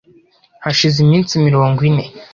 Hashize 0.65 0.97
iminsi 1.05 1.33
mirongo 1.45 1.79
ine 1.89 2.05